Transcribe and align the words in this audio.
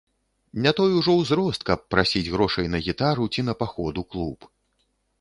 Не 0.65 0.71
той 0.79 0.95
ужо 0.99 1.15
ўзрост, 1.17 1.61
каб 1.69 1.85
прасіць 1.97 2.23
грошай 2.39 2.65
на 2.77 2.83
гітару 2.89 3.31
ці 3.33 3.41
на 3.51 3.59
паход 3.63 3.93
у 4.05 4.09
клуб. 4.15 4.53